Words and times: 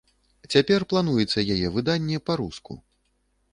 Цяпер 0.55 0.85
плануецца 0.93 1.45
яе 1.57 1.67
выданне 1.77 2.17
па-руску. 2.31 2.81